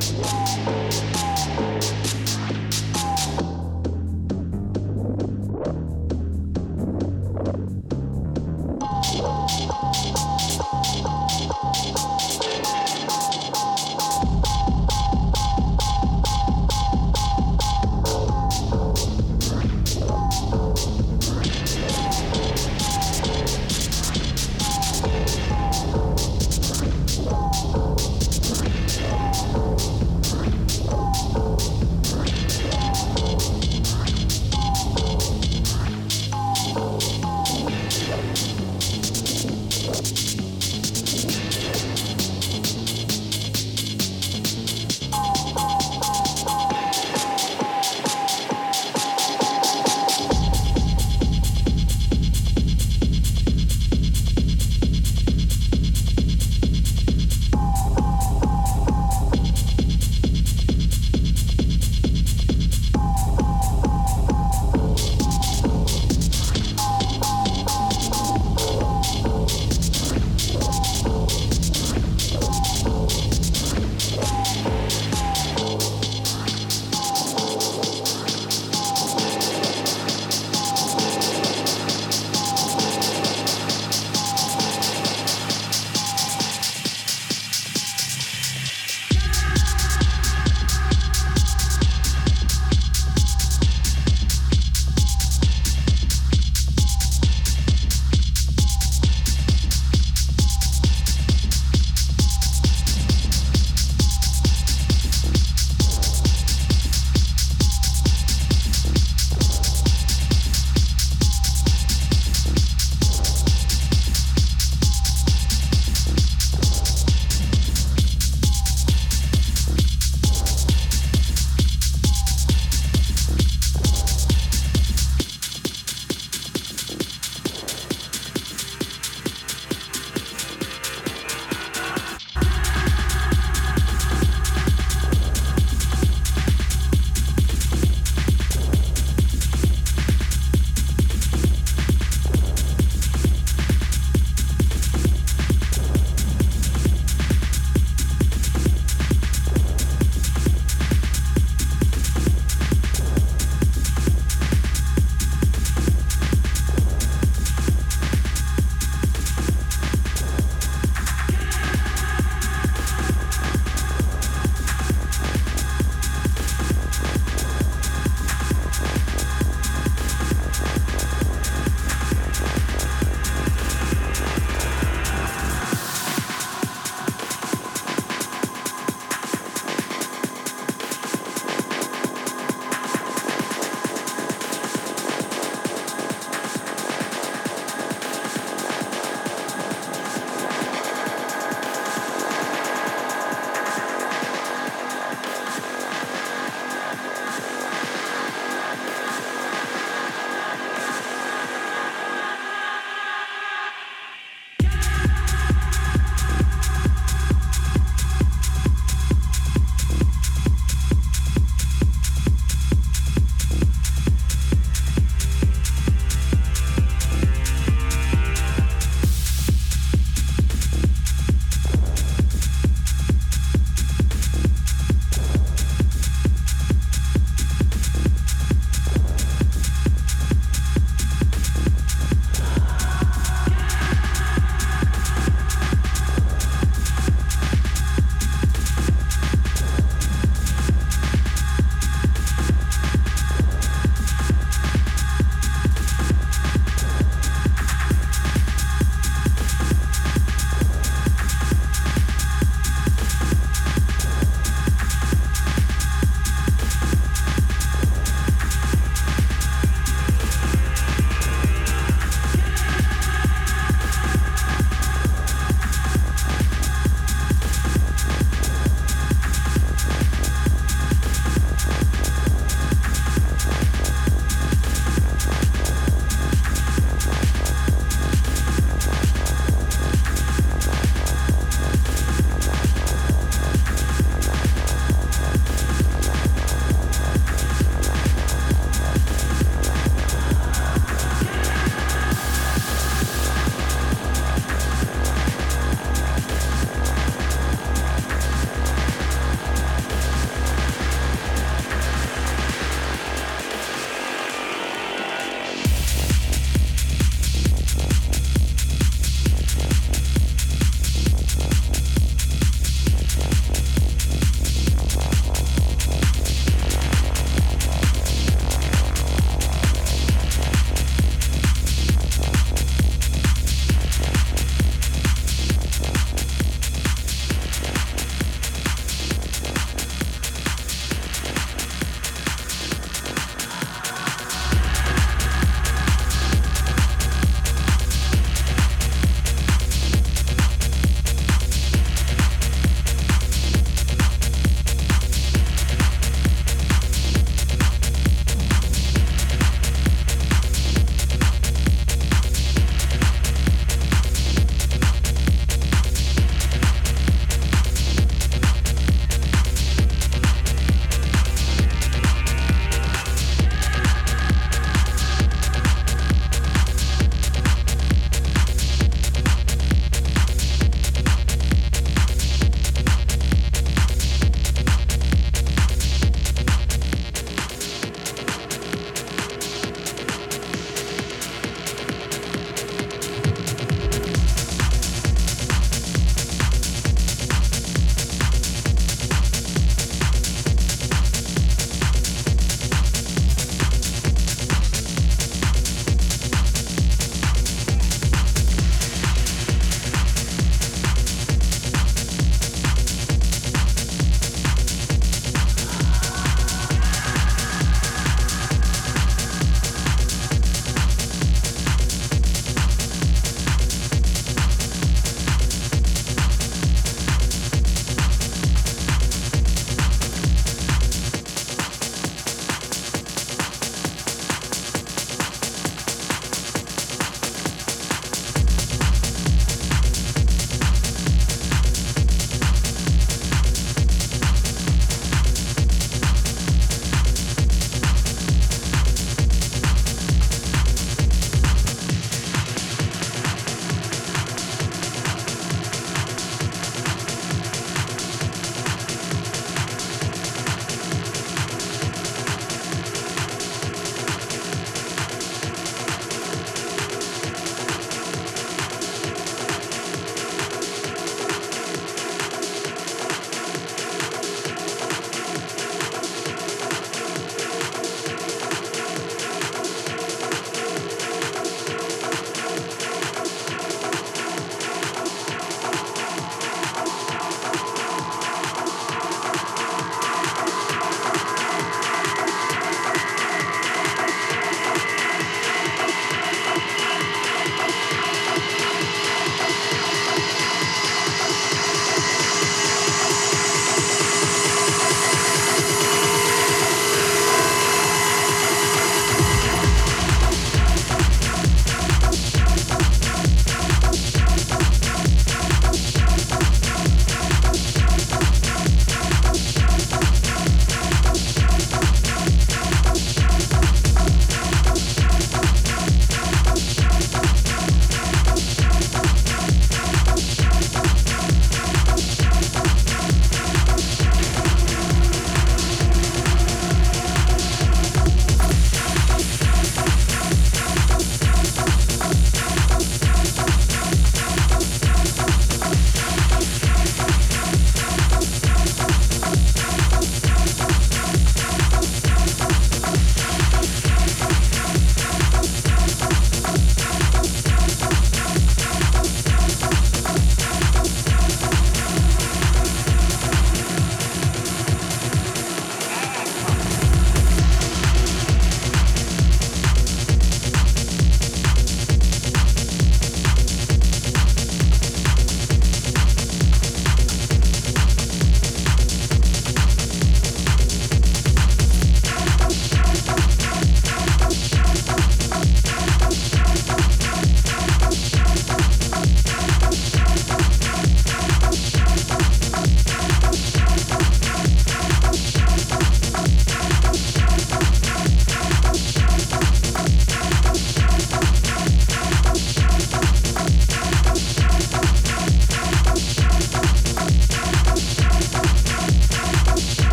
Yeah. 0.00 0.43